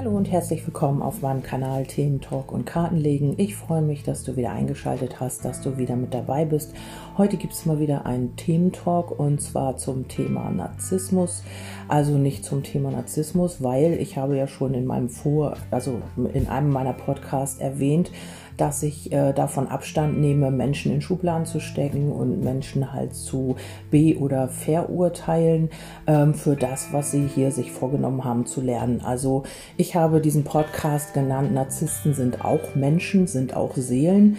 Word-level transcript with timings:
Hallo 0.00 0.16
und 0.16 0.30
herzlich 0.30 0.66
willkommen 0.66 1.02
auf 1.02 1.20
meinem 1.20 1.42
Kanal 1.42 1.84
Themen 1.84 2.22
Talk 2.22 2.52
und 2.52 2.64
Kartenlegen. 2.64 3.34
Ich 3.36 3.54
freue 3.54 3.82
mich, 3.82 4.02
dass 4.02 4.22
du 4.22 4.34
wieder 4.34 4.50
eingeschaltet 4.50 5.20
hast, 5.20 5.44
dass 5.44 5.60
du 5.60 5.76
wieder 5.76 5.94
mit 5.94 6.14
dabei 6.14 6.46
bist. 6.46 6.72
Heute 7.18 7.36
gibt 7.36 7.52
es 7.52 7.66
mal 7.66 7.80
wieder 7.80 8.06
einen 8.06 8.34
Thementalk 8.34 9.10
und 9.10 9.42
zwar 9.42 9.76
zum 9.76 10.08
Thema 10.08 10.48
Narzissmus. 10.48 11.42
Also 11.86 12.16
nicht 12.16 12.46
zum 12.46 12.62
Thema 12.62 12.92
Narzissmus, 12.92 13.62
weil 13.62 13.92
ich 14.00 14.16
habe 14.16 14.38
ja 14.38 14.46
schon 14.46 14.72
in 14.72 14.86
meinem 14.86 15.10
Vor, 15.10 15.58
also 15.70 16.00
in 16.32 16.48
einem 16.48 16.70
meiner 16.70 16.94
Podcasts 16.94 17.60
erwähnt, 17.60 18.10
dass 18.60 18.82
ich 18.82 19.10
äh, 19.12 19.32
davon 19.32 19.68
Abstand 19.68 20.20
nehme, 20.20 20.50
Menschen 20.50 20.92
in 20.92 21.00
Schubladen 21.00 21.46
zu 21.46 21.60
stecken 21.60 22.12
und 22.12 22.42
Menschen 22.44 22.92
halt 22.92 23.14
zu 23.14 23.56
be- 23.90 24.18
oder 24.18 24.48
verurteilen 24.48 25.70
ähm, 26.06 26.34
für 26.34 26.56
das, 26.56 26.92
was 26.92 27.10
sie 27.10 27.26
hier 27.26 27.52
sich 27.52 27.72
vorgenommen 27.72 28.24
haben 28.24 28.44
zu 28.44 28.60
lernen. 28.60 29.00
Also 29.02 29.44
ich 29.76 29.96
habe 29.96 30.20
diesen 30.20 30.44
Podcast 30.44 31.14
genannt, 31.14 31.54
Narzissten 31.54 32.12
sind 32.12 32.44
auch 32.44 32.74
Menschen, 32.74 33.26
sind 33.26 33.56
auch 33.56 33.76
Seelen. 33.76 34.36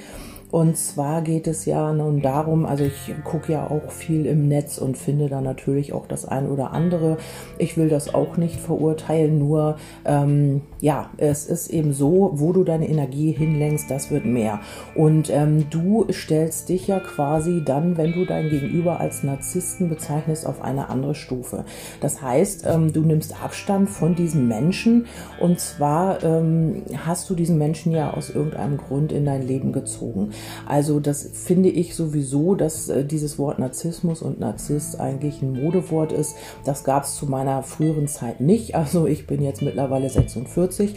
Und 0.51 0.77
zwar 0.77 1.21
geht 1.21 1.47
es 1.47 1.65
ja 1.65 1.93
nun 1.93 2.21
darum, 2.21 2.65
also 2.65 2.83
ich 2.83 3.13
gucke 3.23 3.53
ja 3.53 3.69
auch 3.69 3.89
viel 3.91 4.25
im 4.25 4.49
Netz 4.49 4.77
und 4.77 4.97
finde 4.97 5.29
da 5.29 5.39
natürlich 5.39 5.93
auch 5.93 6.07
das 6.07 6.25
ein 6.25 6.49
oder 6.49 6.71
andere. 6.71 7.17
Ich 7.57 7.77
will 7.77 7.87
das 7.87 8.13
auch 8.13 8.35
nicht 8.35 8.59
verurteilen, 8.59 9.39
nur 9.39 9.77
ähm, 10.03 10.61
ja, 10.81 11.09
es 11.17 11.45
ist 11.45 11.69
eben 11.69 11.93
so, 11.93 12.31
wo 12.33 12.51
du 12.51 12.65
deine 12.65 12.89
Energie 12.89 13.31
hinlenkst, 13.31 13.89
das 13.89 14.11
wird 14.11 14.25
mehr. 14.25 14.59
Und 14.93 15.29
ähm, 15.29 15.69
du 15.69 16.05
stellst 16.11 16.67
dich 16.67 16.87
ja 16.87 16.99
quasi 16.99 17.63
dann, 17.63 17.97
wenn 17.97 18.11
du 18.11 18.25
dein 18.25 18.49
Gegenüber 18.49 18.99
als 18.99 19.23
Narzissten 19.23 19.87
bezeichnest, 19.87 20.45
auf 20.45 20.61
eine 20.61 20.89
andere 20.89 21.15
Stufe. 21.15 21.63
Das 22.01 22.21
heißt, 22.21 22.65
ähm, 22.67 22.91
du 22.91 23.01
nimmst 23.01 23.41
Abstand 23.41 23.89
von 23.89 24.15
diesem 24.15 24.49
Menschen 24.49 25.05
und 25.39 25.59
zwar 25.61 26.21
ähm, 26.23 26.83
hast 27.05 27.29
du 27.29 27.35
diesen 27.35 27.57
Menschen 27.57 27.93
ja 27.93 28.13
aus 28.13 28.29
irgendeinem 28.29 28.77
Grund 28.77 29.13
in 29.13 29.25
dein 29.25 29.47
Leben 29.47 29.71
gezogen. 29.71 30.31
Also 30.65 30.99
das 30.99 31.29
finde 31.33 31.69
ich 31.69 31.95
sowieso, 31.95 32.55
dass 32.55 32.89
äh, 32.89 33.03
dieses 33.05 33.37
Wort 33.37 33.59
Narzissmus 33.59 34.21
und 34.21 34.39
Narzisst 34.39 34.99
eigentlich 34.99 35.41
ein 35.41 35.53
Modewort 35.53 36.11
ist. 36.11 36.35
Das 36.65 36.83
gab 36.83 37.03
es 37.03 37.15
zu 37.15 37.25
meiner 37.25 37.63
früheren 37.63 38.07
Zeit 38.07 38.41
nicht. 38.41 38.75
Also 38.81 39.05
ich 39.05 39.27
bin 39.27 39.43
jetzt 39.43 39.61
mittlerweile 39.61 40.09
46 40.09 40.95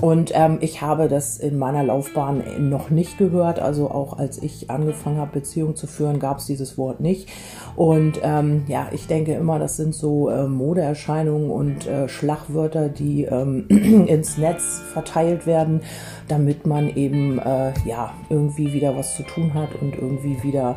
und 0.00 0.32
ähm, 0.34 0.58
ich 0.62 0.80
habe 0.80 1.06
das 1.06 1.36
in 1.36 1.58
meiner 1.58 1.84
Laufbahn 1.84 2.42
noch 2.70 2.88
nicht 2.88 3.18
gehört. 3.18 3.60
Also 3.60 3.90
auch 3.90 4.18
als 4.18 4.42
ich 4.42 4.70
angefangen 4.70 5.18
habe, 5.18 5.32
Beziehungen 5.32 5.76
zu 5.76 5.86
führen, 5.86 6.18
gab 6.18 6.38
es 6.38 6.46
dieses 6.46 6.78
Wort 6.78 7.00
nicht. 7.00 7.28
Und 7.76 8.20
ähm, 8.22 8.64
ja, 8.68 8.88
ich 8.92 9.06
denke 9.06 9.34
immer, 9.34 9.58
das 9.58 9.76
sind 9.76 9.94
so 9.94 10.30
äh, 10.30 10.48
Modeerscheinungen 10.48 11.50
und 11.50 11.86
äh, 11.86 12.08
Schlagwörter, 12.08 12.88
die 12.88 13.24
ähm, 13.24 13.66
ins 13.68 14.38
Netz 14.38 14.80
verteilt 14.92 15.46
werden, 15.46 15.82
damit 16.28 16.66
man 16.66 16.88
eben 16.96 17.38
äh, 17.38 17.72
ja 17.84 18.14
irgendwie 18.28 18.72
wieder 18.72 18.96
was 18.96 19.16
zu 19.16 19.22
tun 19.22 19.54
hat 19.54 19.74
und 19.80 19.94
irgendwie 19.94 20.42
wieder 20.42 20.74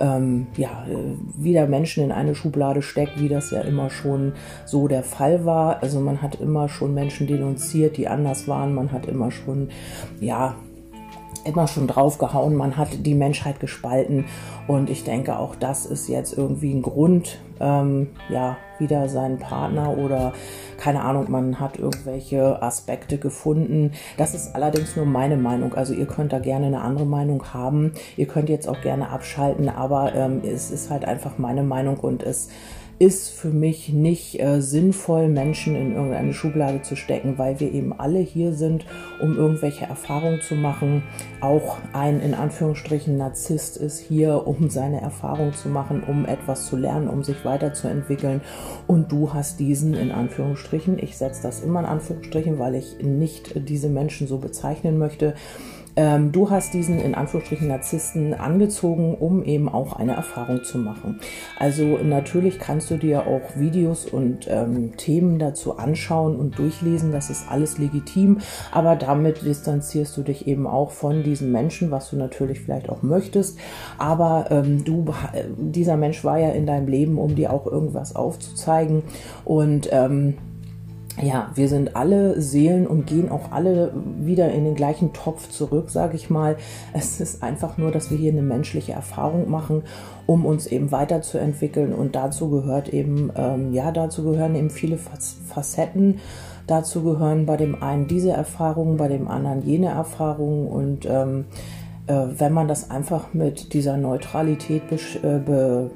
ähm, 0.00 0.46
ja 0.56 0.86
äh, 0.88 1.42
wieder 1.42 1.66
Menschen 1.66 2.04
in 2.04 2.12
eine 2.12 2.34
Schublade 2.34 2.82
steckt, 2.82 3.20
wie 3.20 3.28
das 3.28 3.50
ja 3.50 3.60
immer 3.62 3.90
schon 3.90 4.32
so 4.66 4.88
der 4.88 5.02
Fall 5.02 5.44
war. 5.44 5.82
Also 5.82 6.00
man 6.00 6.22
hat 6.22 6.40
immer 6.40 6.68
schon 6.68 6.94
Menschen 6.94 7.26
denunziert, 7.26 7.96
die 7.96 8.08
anders 8.08 8.48
waren. 8.48 8.74
Man 8.74 8.92
hat 8.92 9.06
immer 9.06 9.30
schon 9.30 9.68
ja 10.20 10.56
immer 11.44 11.68
schon 11.68 11.86
draufgehauen, 11.86 12.54
man 12.54 12.76
hat 12.76 13.06
die 13.06 13.14
Menschheit 13.14 13.60
gespalten. 13.60 14.26
Und 14.66 14.90
ich 14.90 15.04
denke 15.04 15.38
auch 15.38 15.56
das 15.56 15.86
ist 15.86 16.08
jetzt 16.08 16.36
irgendwie 16.36 16.72
ein 16.72 16.82
Grund, 16.82 17.38
ähm, 17.60 18.08
ja, 18.28 18.56
wieder 18.78 19.08
seinen 19.08 19.38
Partner 19.38 19.96
oder 19.98 20.32
keine 20.78 21.02
Ahnung, 21.02 21.30
man 21.30 21.60
hat 21.60 21.78
irgendwelche 21.78 22.62
Aspekte 22.62 23.18
gefunden. 23.18 23.92
Das 24.16 24.34
ist 24.34 24.54
allerdings 24.54 24.96
nur 24.96 25.04
meine 25.04 25.36
Meinung, 25.36 25.74
also 25.74 25.92
ihr 25.92 26.06
könnt 26.06 26.32
da 26.32 26.38
gerne 26.38 26.66
eine 26.66 26.80
andere 26.80 27.04
Meinung 27.04 27.52
haben, 27.52 27.92
ihr 28.16 28.26
könnt 28.26 28.48
jetzt 28.48 28.68
auch 28.68 28.80
gerne 28.80 29.10
abschalten, 29.10 29.68
aber 29.68 30.14
ähm, 30.14 30.40
es 30.42 30.70
ist 30.70 30.90
halt 30.90 31.04
einfach 31.04 31.36
meine 31.36 31.62
Meinung 31.62 31.98
und 31.98 32.22
es 32.22 32.48
ist 33.00 33.30
für 33.30 33.48
mich 33.48 33.88
nicht 33.88 34.38
äh, 34.38 34.60
sinnvoll, 34.60 35.28
Menschen 35.28 35.74
in 35.74 35.94
irgendeine 35.94 36.34
Schublade 36.34 36.82
zu 36.82 36.96
stecken, 36.96 37.38
weil 37.38 37.58
wir 37.58 37.72
eben 37.72 37.98
alle 37.98 38.18
hier 38.18 38.52
sind, 38.52 38.84
um 39.22 39.38
irgendwelche 39.38 39.86
Erfahrungen 39.86 40.42
zu 40.42 40.54
machen. 40.54 41.02
Auch 41.40 41.78
ein 41.94 42.20
in 42.20 42.34
Anführungsstrichen 42.34 43.16
Narzisst 43.16 43.78
ist 43.78 44.00
hier, 44.00 44.46
um 44.46 44.68
seine 44.68 45.00
Erfahrungen 45.00 45.54
zu 45.54 45.70
machen, 45.70 46.02
um 46.06 46.26
etwas 46.26 46.66
zu 46.66 46.76
lernen, 46.76 47.08
um 47.08 47.24
sich 47.24 47.42
weiterzuentwickeln. 47.42 48.42
Und 48.86 49.10
du 49.10 49.32
hast 49.32 49.60
diesen 49.60 49.94
in 49.94 50.12
Anführungsstrichen, 50.12 50.98
ich 50.98 51.16
setze 51.16 51.42
das 51.42 51.62
immer 51.62 51.80
in 51.80 51.86
Anführungsstrichen, 51.86 52.58
weil 52.58 52.74
ich 52.74 52.98
nicht 53.02 53.66
diese 53.66 53.88
Menschen 53.88 54.26
so 54.26 54.36
bezeichnen 54.36 54.98
möchte, 54.98 55.34
ähm, 55.96 56.32
du 56.32 56.50
hast 56.50 56.74
diesen 56.74 57.00
in 57.00 57.14
Anführungsstrichen 57.14 57.68
Narzissten 57.68 58.34
angezogen, 58.34 59.14
um 59.14 59.42
eben 59.42 59.68
auch 59.68 59.94
eine 59.94 60.14
Erfahrung 60.14 60.62
zu 60.64 60.78
machen. 60.78 61.20
Also 61.58 61.98
natürlich 61.98 62.58
kannst 62.58 62.90
du 62.90 62.96
dir 62.96 63.26
auch 63.26 63.56
Videos 63.56 64.06
und 64.06 64.46
ähm, 64.48 64.96
Themen 64.96 65.38
dazu 65.38 65.78
anschauen 65.78 66.36
und 66.36 66.58
durchlesen, 66.58 67.12
das 67.12 67.30
ist 67.30 67.50
alles 67.50 67.78
legitim, 67.78 68.38
aber 68.72 68.96
damit 68.96 69.42
distanzierst 69.42 70.16
du 70.16 70.22
dich 70.22 70.46
eben 70.46 70.66
auch 70.66 70.90
von 70.90 71.22
diesem 71.22 71.52
Menschen, 71.52 71.90
was 71.90 72.10
du 72.10 72.16
natürlich 72.16 72.60
vielleicht 72.60 72.88
auch 72.88 73.02
möchtest. 73.02 73.58
Aber 73.98 74.46
ähm, 74.50 74.84
du, 74.84 75.06
dieser 75.56 75.96
Mensch 75.96 76.24
war 76.24 76.38
ja 76.38 76.50
in 76.50 76.66
deinem 76.66 76.88
Leben, 76.88 77.18
um 77.18 77.34
dir 77.34 77.52
auch 77.52 77.66
irgendwas 77.66 78.16
aufzuzeigen 78.16 79.02
und 79.44 79.88
ähm, 79.92 80.34
ja, 81.22 81.50
wir 81.54 81.68
sind 81.68 81.96
alle 81.96 82.40
Seelen 82.40 82.86
und 82.86 83.06
gehen 83.06 83.30
auch 83.30 83.52
alle 83.52 83.92
wieder 84.20 84.50
in 84.52 84.64
den 84.64 84.74
gleichen 84.74 85.12
Topf 85.12 85.48
zurück, 85.50 85.90
sage 85.90 86.16
ich 86.16 86.30
mal. 86.30 86.56
Es 86.92 87.20
ist 87.20 87.42
einfach 87.42 87.78
nur, 87.78 87.90
dass 87.90 88.10
wir 88.10 88.18
hier 88.18 88.32
eine 88.32 88.42
menschliche 88.42 88.92
Erfahrung 88.92 89.50
machen, 89.50 89.82
um 90.26 90.46
uns 90.46 90.66
eben 90.66 90.92
weiterzuentwickeln. 90.92 91.92
Und 91.92 92.14
dazu 92.14 92.50
gehört 92.50 92.88
eben, 92.88 93.30
ähm, 93.36 93.72
ja, 93.72 93.90
dazu 93.92 94.24
gehören 94.24 94.54
eben 94.54 94.70
viele 94.70 94.98
Facetten. 94.98 96.20
Dazu 96.66 97.02
gehören 97.02 97.46
bei 97.46 97.56
dem 97.56 97.82
einen 97.82 98.06
diese 98.06 98.30
Erfahrungen, 98.30 98.96
bei 98.96 99.08
dem 99.08 99.28
anderen 99.28 99.62
jene 99.62 99.88
Erfahrungen. 99.88 100.68
Und 100.68 101.06
ähm, 101.06 101.46
äh, 102.06 102.26
wenn 102.38 102.52
man 102.52 102.68
das 102.68 102.90
einfach 102.90 103.34
mit 103.34 103.72
dieser 103.74 103.96
Neutralität 103.96 104.82
äh, 105.22 105.38
be, 105.38 105.90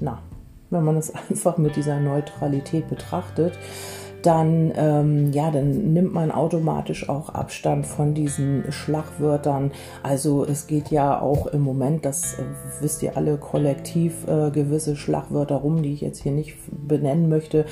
na, 0.00 0.18
wenn 0.70 0.84
man 0.84 0.96
es 0.96 1.12
einfach 1.30 1.58
mit 1.58 1.76
dieser 1.76 2.00
Neutralität 2.00 2.88
betrachtet, 2.88 3.52
dann, 4.22 4.72
ähm, 4.76 5.32
ja, 5.32 5.50
dann 5.50 5.92
nimmt 5.92 6.12
man 6.12 6.30
automatisch 6.30 7.08
auch 7.08 7.28
Abstand 7.30 7.86
von 7.86 8.14
diesen 8.14 8.64
Schlagwörtern. 8.70 9.72
Also 10.02 10.44
es 10.44 10.66
geht 10.66 10.90
ja 10.90 11.20
auch 11.20 11.46
im 11.46 11.62
Moment, 11.62 12.04
das 12.04 12.34
äh, 12.34 12.42
wisst 12.80 13.02
ihr 13.02 13.16
alle 13.16 13.36
kollektiv, 13.36 14.26
äh, 14.26 14.50
gewisse 14.50 14.96
Schlagwörter 14.96 15.56
rum, 15.56 15.82
die 15.82 15.92
ich 15.92 16.00
jetzt 16.00 16.22
hier 16.22 16.32
nicht 16.32 16.56
benennen 16.70 17.28
möchte. 17.28 17.64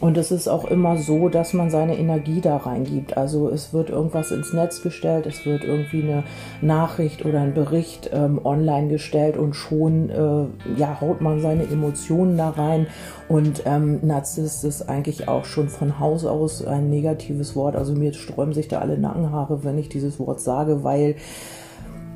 Und 0.00 0.18
es 0.18 0.30
ist 0.30 0.48
auch 0.48 0.64
immer 0.64 0.98
so, 0.98 1.28
dass 1.28 1.54
man 1.54 1.70
seine 1.70 1.96
Energie 1.96 2.40
da 2.40 2.56
reingibt. 2.58 3.16
Also 3.16 3.48
es 3.48 3.72
wird 3.72 3.90
irgendwas 3.90 4.32
ins 4.32 4.52
Netz 4.52 4.82
gestellt, 4.82 5.26
es 5.26 5.46
wird 5.46 5.64
irgendwie 5.64 6.02
eine 6.02 6.24
Nachricht 6.60 7.24
oder 7.24 7.40
ein 7.40 7.54
Bericht 7.54 8.10
ähm, 8.12 8.40
online 8.44 8.88
gestellt 8.88 9.36
und 9.36 9.54
schon 9.54 10.10
äh, 10.10 10.78
ja, 10.78 11.00
haut 11.00 11.20
man 11.20 11.40
seine 11.40 11.62
Emotionen 11.64 12.36
da 12.36 12.50
rein. 12.50 12.86
Und 13.28 13.62
ähm, 13.64 14.00
Narzisst 14.02 14.64
ist 14.64 14.88
eigentlich 14.88 15.28
auch 15.28 15.46
schon 15.46 15.68
von 15.68 15.83
Haus 15.98 16.24
aus 16.24 16.64
ein 16.64 16.90
negatives 16.90 17.54
Wort. 17.56 17.76
Also 17.76 17.94
mir 17.94 18.12
sträuben 18.12 18.54
sich 18.54 18.68
da 18.68 18.80
alle 18.80 18.98
Nackenhaare, 18.98 19.64
wenn 19.64 19.78
ich 19.78 19.88
dieses 19.88 20.18
Wort 20.18 20.40
sage, 20.40 20.84
weil 20.84 21.16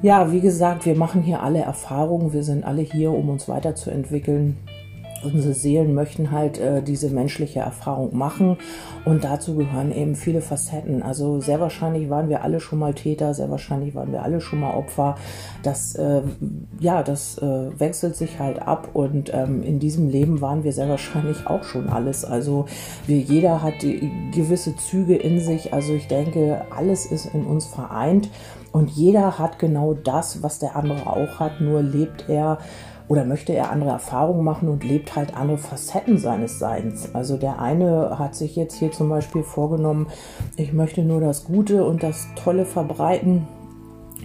ja, 0.02 0.30
wie 0.30 0.40
gesagt, 0.40 0.86
wir 0.86 0.94
machen 0.94 1.22
hier 1.22 1.42
alle 1.42 1.60
Erfahrungen, 1.60 2.32
wir 2.32 2.44
sind 2.44 2.64
alle 2.64 2.82
hier, 2.82 3.10
um 3.10 3.28
uns 3.30 3.48
weiterzuentwickeln 3.48 4.56
unsere 5.22 5.54
Seelen 5.54 5.94
möchten 5.94 6.30
halt 6.30 6.58
äh, 6.58 6.82
diese 6.82 7.10
menschliche 7.10 7.60
Erfahrung 7.60 8.16
machen 8.16 8.56
und 9.04 9.24
dazu 9.24 9.56
gehören 9.56 9.92
eben 9.92 10.14
viele 10.14 10.40
Facetten. 10.40 11.02
Also 11.02 11.40
sehr 11.40 11.60
wahrscheinlich 11.60 12.10
waren 12.10 12.28
wir 12.28 12.42
alle 12.42 12.60
schon 12.60 12.78
mal 12.78 12.94
Täter, 12.94 13.34
sehr 13.34 13.50
wahrscheinlich 13.50 13.94
waren 13.94 14.12
wir 14.12 14.22
alle 14.22 14.40
schon 14.40 14.60
mal 14.60 14.74
Opfer. 14.74 15.16
Das 15.62 15.94
äh, 15.94 16.22
ja, 16.80 17.02
das 17.02 17.38
äh, 17.38 17.78
wechselt 17.78 18.16
sich 18.16 18.38
halt 18.38 18.62
ab 18.62 18.90
und 18.92 19.32
ähm, 19.34 19.62
in 19.62 19.78
diesem 19.78 20.08
Leben 20.08 20.40
waren 20.40 20.64
wir 20.64 20.72
sehr 20.72 20.88
wahrscheinlich 20.88 21.46
auch 21.46 21.64
schon 21.64 21.88
alles. 21.88 22.24
Also 22.24 22.66
wir, 23.06 23.18
jeder 23.18 23.62
hat 23.62 23.80
gewisse 23.80 24.76
Züge 24.76 25.16
in 25.16 25.40
sich. 25.40 25.72
Also 25.72 25.94
ich 25.94 26.08
denke, 26.08 26.62
alles 26.70 27.06
ist 27.06 27.26
in 27.34 27.44
uns 27.44 27.66
vereint 27.66 28.28
und 28.72 28.90
jeder 28.90 29.38
hat 29.38 29.58
genau 29.58 29.94
das, 29.94 30.42
was 30.42 30.58
der 30.58 30.76
andere 30.76 31.06
auch 31.06 31.40
hat. 31.40 31.60
Nur 31.60 31.82
lebt 31.82 32.28
er 32.28 32.58
oder 33.08 33.24
möchte 33.24 33.54
er 33.54 33.70
andere 33.70 33.90
Erfahrungen 33.90 34.44
machen 34.44 34.68
und 34.68 34.84
lebt 34.84 35.16
halt 35.16 35.36
andere 35.36 35.58
Facetten 35.58 36.18
seines 36.18 36.58
Seins. 36.58 37.14
Also 37.14 37.36
der 37.36 37.60
eine 37.60 38.18
hat 38.18 38.34
sich 38.34 38.54
jetzt 38.54 38.74
hier 38.78 38.92
zum 38.92 39.08
Beispiel 39.08 39.42
vorgenommen, 39.42 40.08
ich 40.56 40.72
möchte 40.72 41.02
nur 41.02 41.20
das 41.20 41.44
Gute 41.44 41.84
und 41.84 42.02
das 42.02 42.28
Tolle 42.36 42.66
verbreiten 42.66 43.48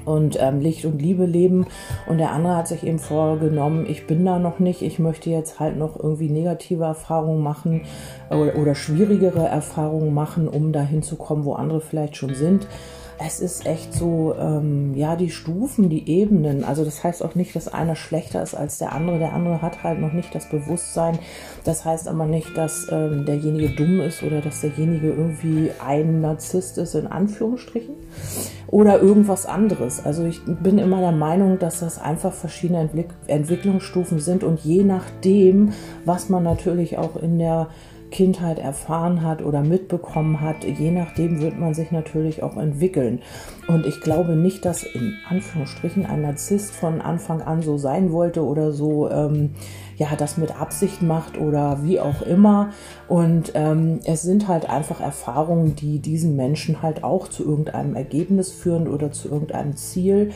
und 0.05 0.37
ähm, 0.39 0.59
Licht 0.59 0.85
und 0.85 1.01
Liebe 1.01 1.25
leben. 1.25 1.65
Und 2.07 2.17
der 2.17 2.31
andere 2.31 2.57
hat 2.57 2.67
sich 2.67 2.83
eben 2.83 2.99
vorgenommen, 2.99 3.85
ich 3.87 4.05
bin 4.05 4.25
da 4.25 4.37
noch 4.37 4.59
nicht, 4.59 4.81
ich 4.81 4.99
möchte 4.99 5.29
jetzt 5.29 5.61
halt 5.61 5.77
noch 5.77 5.97
irgendwie 5.97 6.29
negative 6.29 6.83
Erfahrungen 6.83 7.41
machen 7.41 7.81
oder, 8.29 8.57
oder 8.57 8.75
schwierigere 8.75 9.47
Erfahrungen 9.47 10.13
machen, 10.13 10.49
um 10.49 10.73
dahin 10.73 11.03
zu 11.03 11.15
kommen, 11.15 11.45
wo 11.45 11.53
andere 11.53 11.79
vielleicht 11.79 12.17
schon 12.17 12.35
sind 12.35 12.67
es 13.25 13.39
ist 13.39 13.65
echt 13.65 13.93
so, 13.93 14.35
ähm, 14.37 14.93
ja, 14.95 15.15
die 15.15 15.29
Stufen, 15.29 15.89
die 15.89 16.09
Ebenen. 16.09 16.63
Also 16.63 16.83
das 16.83 17.03
heißt 17.03 17.23
auch 17.23 17.35
nicht, 17.35 17.55
dass 17.55 17.67
einer 17.67 17.95
schlechter 17.95 18.43
ist 18.43 18.53
als 18.53 18.79
der 18.79 18.91
andere. 18.91 19.19
Der 19.19 19.33
andere 19.33 19.61
hat 19.61 19.83
halt 19.83 19.99
noch 19.99 20.13
nicht 20.13 20.35
das 20.35 20.49
Bewusstsein. 20.49 21.19
Das 21.63 21.85
heißt 21.85 22.07
aber 22.07 22.25
nicht, 22.25 22.57
dass 22.57 22.87
ähm, 22.91 23.25
derjenige 23.25 23.69
dumm 23.69 24.01
ist 24.01 24.23
oder 24.23 24.41
dass 24.41 24.61
derjenige 24.61 25.07
irgendwie 25.07 25.71
ein 25.85 26.21
Narzisst 26.21 26.77
ist, 26.77 26.95
in 26.95 27.07
Anführungsstrichen. 27.07 27.95
Oder 28.67 29.01
irgendwas 29.01 29.45
anderes. 29.45 30.03
Also 30.03 30.25
ich 30.25 30.41
bin 30.45 30.77
immer 30.77 30.99
der 30.99 31.11
Meinung, 31.11 31.59
dass 31.59 31.79
das 31.79 32.01
einfach 32.01 32.33
verschiedene 32.33 32.79
Entwick 32.79 33.09
Entwicklungsstufen 33.27 34.19
sind 34.19 34.43
und 34.43 34.59
je 34.61 34.83
nachdem, 34.83 35.73
was 36.05 36.29
man 36.29 36.43
natürlich 36.43 36.97
auch 36.97 37.15
in 37.15 37.39
der 37.39 37.67
Kindheit 38.13 38.59
erfahren 38.59 39.23
hat 39.23 39.43
oder 39.43 39.61
mitbekommen 39.61 40.39
hat, 40.39 40.63
je 40.63 40.91
nachdem 40.91 41.41
wird 41.41 41.59
man 41.59 41.73
sich 41.73 41.91
natürlich 41.91 42.43
auch 42.43 42.57
entwickeln. 42.57 43.23
Und 43.67 43.87
ich 43.87 44.01
glaube 44.01 44.35
nicht, 44.35 44.65
dass 44.65 44.83
in 44.83 45.15
Anführungsstrichen 45.27 46.05
ein 46.05 46.21
Narzisst 46.21 46.75
von 46.75 47.01
Anfang 47.01 47.41
an 47.41 47.63
so 47.63 47.79
sein 47.79 48.11
wollte 48.11 48.45
oder 48.45 48.71
so, 48.71 49.09
ähm, 49.09 49.55
ja, 49.97 50.09
das 50.15 50.37
mit 50.37 50.59
Absicht 50.61 51.01
macht 51.01 51.39
oder 51.39 51.83
wie 51.83 51.99
auch 51.99 52.21
immer. 52.21 52.69
Und 53.07 53.53
ähm, 53.55 53.99
es 54.05 54.21
sind 54.21 54.47
halt 54.47 54.69
einfach 54.69 55.01
Erfahrungen, 55.01 55.75
die 55.75 55.97
diesen 55.97 56.35
Menschen 56.35 56.83
halt 56.83 57.03
auch 57.03 57.27
zu 57.27 57.43
irgendeinem 57.43 57.95
Ergebnis 57.95 58.51
führen 58.51 58.87
oder 58.87 59.11
zu 59.11 59.27
irgendeinem 59.29 59.75
Ziel. 59.75 60.31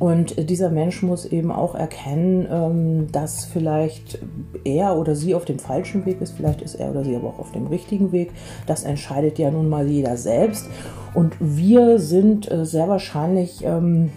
Und 0.00 0.48
dieser 0.48 0.70
Mensch 0.70 1.02
muss 1.02 1.26
eben 1.26 1.52
auch 1.52 1.74
erkennen, 1.74 2.48
ähm, 2.50 3.12
dass 3.12 3.44
vielleicht 3.44 4.18
er 4.64 4.96
oder 4.96 5.14
sie 5.14 5.34
auf 5.34 5.44
dem 5.44 5.58
falschen 5.58 6.06
Weg 6.06 6.22
ist, 6.22 6.32
vielleicht 6.32 6.62
ist 6.62 6.74
er 6.76 6.90
oder 6.90 7.04
sie 7.04 7.14
aber 7.14 7.28
auch 7.28 7.38
auf 7.38 7.52
dem 7.52 7.66
richtigen 7.66 8.10
Weg. 8.10 8.30
Das 8.66 8.84
entscheidet 8.84 9.38
ja 9.38 9.50
nun 9.50 9.68
mal 9.68 9.86
jeder 9.86 10.16
selbst. 10.16 10.68
Und 11.12 11.36
wir 11.38 11.98
sind 11.98 12.50
äh, 12.50 12.64
sehr 12.64 12.88
wahrscheinlich 12.88 13.62
ähm, 13.62 14.10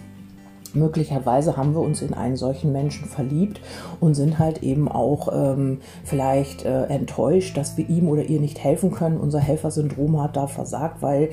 möglicherweise 0.74 1.56
haben 1.56 1.74
wir 1.74 1.80
uns 1.80 2.02
in 2.02 2.14
einen 2.14 2.36
solchen 2.36 2.72
Menschen 2.72 3.06
verliebt 3.06 3.60
und 4.00 4.14
sind 4.14 4.38
halt 4.38 4.62
eben 4.62 4.88
auch 4.88 5.28
ähm, 5.32 5.80
vielleicht 6.04 6.64
äh, 6.64 6.84
enttäuscht, 6.84 7.56
dass 7.56 7.76
wir 7.76 7.88
ihm 7.88 8.08
oder 8.08 8.24
ihr 8.24 8.40
nicht 8.40 8.62
helfen 8.62 8.90
können. 8.90 9.18
Unser 9.18 9.40
Helfersyndrom 9.40 10.20
hat 10.22 10.36
da 10.36 10.46
versagt, 10.46 11.02
weil 11.02 11.30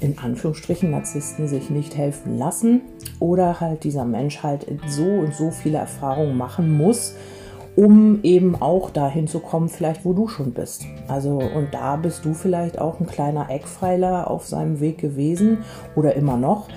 in 0.00 0.18
Anführungsstrichen 0.18 0.90
Narzissten 0.90 1.46
sich 1.46 1.70
nicht 1.70 1.96
helfen 1.96 2.38
lassen 2.38 2.82
oder 3.18 3.60
halt 3.60 3.84
dieser 3.84 4.04
Mensch 4.04 4.42
halt 4.42 4.66
so 4.86 5.04
und 5.04 5.34
so 5.34 5.50
viele 5.50 5.78
Erfahrungen 5.78 6.36
machen 6.36 6.76
muss, 6.76 7.14
um 7.76 8.20
eben 8.22 8.60
auch 8.60 8.90
dahin 8.90 9.26
zu 9.26 9.40
kommen, 9.40 9.68
vielleicht 9.68 10.04
wo 10.04 10.12
du 10.12 10.26
schon 10.26 10.52
bist. 10.52 10.84
Also 11.06 11.38
und 11.38 11.68
da 11.72 11.96
bist 11.96 12.24
du 12.24 12.34
vielleicht 12.34 12.78
auch 12.78 12.98
ein 12.98 13.06
kleiner 13.06 13.50
Eckpfeiler 13.50 14.30
auf 14.30 14.46
seinem 14.46 14.80
Weg 14.80 14.98
gewesen 14.98 15.58
oder 15.94 16.14
immer 16.14 16.36
noch 16.36 16.68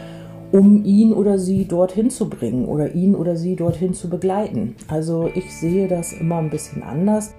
um 0.53 0.85
ihn 0.85 1.13
oder 1.13 1.39
sie 1.39 1.65
dorthin 1.65 2.11
zu 2.11 2.29
bringen 2.29 2.65
oder 2.65 2.93
ihn 2.93 3.15
oder 3.15 3.35
sie 3.35 3.55
dorthin 3.55 3.95
zu 3.95 4.07
begleiten. 4.07 4.75
Also 4.87 5.27
ich 5.33 5.51
sehe 5.51 5.87
das 5.87 6.13
immer 6.13 6.37
ein 6.37 6.51
bisschen 6.51 6.83
anders. 6.83 7.33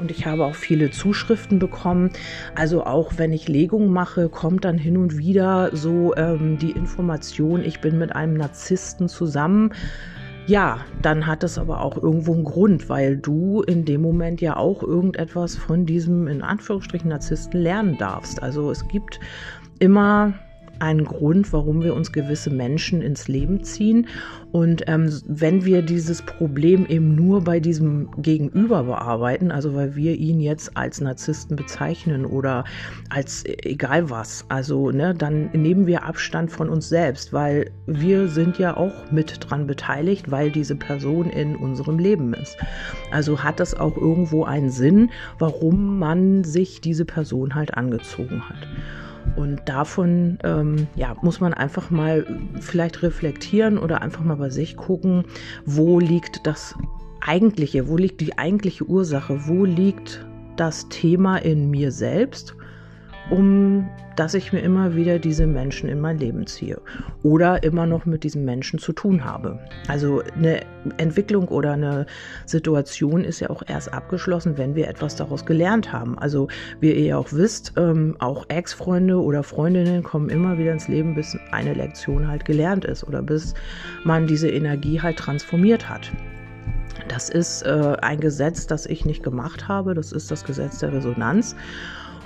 Und 0.00 0.10
ich 0.10 0.26
habe 0.26 0.46
auch 0.46 0.56
viele 0.56 0.90
Zuschriften 0.90 1.60
bekommen. 1.60 2.10
Also 2.56 2.84
auch 2.84 3.12
wenn 3.18 3.32
ich 3.32 3.46
Legungen 3.46 3.92
mache, 3.92 4.28
kommt 4.28 4.64
dann 4.64 4.78
hin 4.78 4.96
und 4.96 5.16
wieder 5.16 5.70
so 5.76 6.12
ähm, 6.16 6.58
die 6.58 6.72
Information, 6.72 7.62
ich 7.62 7.80
bin 7.80 7.96
mit 7.96 8.16
einem 8.16 8.34
Narzissten 8.34 9.08
zusammen. 9.08 9.72
Ja, 10.48 10.80
dann 11.02 11.28
hat 11.28 11.44
es 11.44 11.56
aber 11.56 11.82
auch 11.82 12.02
irgendwo 12.02 12.32
einen 12.32 12.42
Grund, 12.42 12.88
weil 12.88 13.16
du 13.16 13.62
in 13.62 13.84
dem 13.84 14.00
Moment 14.00 14.40
ja 14.40 14.56
auch 14.56 14.82
irgendetwas 14.82 15.54
von 15.54 15.86
diesem 15.86 16.26
in 16.26 16.42
Anführungsstrichen 16.42 17.10
Narzissten 17.10 17.60
lernen 17.60 17.96
darfst. 17.96 18.42
Also 18.42 18.72
es 18.72 18.88
gibt 18.88 19.20
immer 19.78 20.34
einen 20.80 21.04
Grund, 21.04 21.52
warum 21.52 21.82
wir 21.82 21.94
uns 21.94 22.12
gewisse 22.12 22.50
Menschen 22.50 23.02
ins 23.02 23.28
Leben 23.28 23.62
ziehen. 23.62 24.08
Und 24.52 24.82
ähm, 24.86 25.10
wenn 25.26 25.64
wir 25.64 25.82
dieses 25.82 26.22
Problem 26.22 26.86
eben 26.86 27.14
nur 27.14 27.44
bei 27.44 27.60
diesem 27.60 28.10
Gegenüber 28.18 28.84
bearbeiten, 28.84 29.52
also 29.52 29.74
weil 29.74 29.94
wir 29.94 30.14
ihn 30.16 30.40
jetzt 30.40 30.76
als 30.76 31.00
Narzissten 31.00 31.56
bezeichnen 31.56 32.24
oder 32.24 32.64
als 33.10 33.44
e, 33.44 33.56
egal 33.62 34.10
was, 34.10 34.44
also 34.48 34.90
ne, 34.90 35.14
dann 35.14 35.50
nehmen 35.52 35.86
wir 35.86 36.04
Abstand 36.04 36.50
von 36.50 36.68
uns 36.68 36.88
selbst, 36.88 37.32
weil 37.32 37.70
wir 37.86 38.28
sind 38.28 38.58
ja 38.58 38.76
auch 38.76 39.10
mit 39.12 39.38
dran 39.40 39.66
beteiligt, 39.66 40.30
weil 40.30 40.50
diese 40.50 40.74
Person 40.74 41.30
in 41.30 41.54
unserem 41.56 41.98
Leben 41.98 42.34
ist. 42.34 42.56
Also 43.12 43.42
hat 43.44 43.60
das 43.60 43.74
auch 43.74 43.96
irgendwo 43.96 44.44
einen 44.44 44.70
Sinn, 44.70 45.10
warum 45.38 45.98
man 45.98 46.42
sich 46.44 46.80
diese 46.80 47.04
Person 47.04 47.54
halt 47.54 47.74
angezogen 47.74 48.48
hat. 48.48 48.66
Und 49.36 49.60
davon 49.66 50.38
ähm, 50.44 50.86
ja, 50.96 51.16
muss 51.22 51.40
man 51.40 51.54
einfach 51.54 51.90
mal 51.90 52.26
vielleicht 52.60 53.02
reflektieren 53.02 53.78
oder 53.78 54.02
einfach 54.02 54.24
mal 54.24 54.36
bei 54.36 54.50
sich 54.50 54.76
gucken, 54.76 55.24
wo 55.64 55.98
liegt 55.98 56.46
das 56.46 56.74
eigentliche, 57.20 57.88
wo 57.88 57.96
liegt 57.96 58.20
die 58.20 58.38
eigentliche 58.38 58.84
Ursache, 58.84 59.46
wo 59.46 59.64
liegt 59.64 60.26
das 60.56 60.88
Thema 60.88 61.36
in 61.36 61.70
mir 61.70 61.92
selbst 61.92 62.54
um 63.30 63.88
dass 64.20 64.34
ich 64.34 64.52
mir 64.52 64.60
immer 64.60 64.96
wieder 64.96 65.18
diese 65.18 65.46
Menschen 65.46 65.88
in 65.88 65.98
mein 65.98 66.18
Leben 66.18 66.46
ziehe 66.46 66.78
oder 67.22 67.62
immer 67.62 67.86
noch 67.86 68.04
mit 68.04 68.22
diesen 68.22 68.44
Menschen 68.44 68.78
zu 68.78 68.92
tun 68.92 69.24
habe. 69.24 69.58
Also 69.88 70.22
eine 70.36 70.60
Entwicklung 70.98 71.48
oder 71.48 71.72
eine 71.72 72.04
Situation 72.44 73.24
ist 73.24 73.40
ja 73.40 73.48
auch 73.48 73.62
erst 73.66 73.94
abgeschlossen, 73.94 74.58
wenn 74.58 74.74
wir 74.74 74.88
etwas 74.88 75.16
daraus 75.16 75.46
gelernt 75.46 75.90
haben. 75.90 76.18
Also 76.18 76.48
wie 76.80 76.92
ihr 76.92 77.06
ja 77.06 77.16
auch 77.16 77.32
wisst, 77.32 77.72
ähm, 77.78 78.14
auch 78.18 78.44
Ex-Freunde 78.48 79.18
oder 79.18 79.42
Freundinnen 79.42 80.02
kommen 80.02 80.28
immer 80.28 80.58
wieder 80.58 80.72
ins 80.72 80.88
Leben, 80.88 81.14
bis 81.14 81.38
eine 81.50 81.72
Lektion 81.72 82.28
halt 82.28 82.44
gelernt 82.44 82.84
ist 82.84 83.04
oder 83.04 83.22
bis 83.22 83.54
man 84.04 84.26
diese 84.26 84.50
Energie 84.50 85.00
halt 85.00 85.18
transformiert 85.18 85.88
hat. 85.88 86.12
Das 87.08 87.28
ist 87.28 87.62
äh, 87.62 87.96
ein 88.02 88.20
Gesetz, 88.20 88.66
das 88.66 88.86
ich 88.86 89.04
nicht 89.04 89.22
gemacht 89.22 89.66
habe. 89.66 89.94
Das 89.94 90.12
ist 90.12 90.30
das 90.30 90.44
Gesetz 90.44 90.78
der 90.78 90.92
Resonanz. 90.92 91.56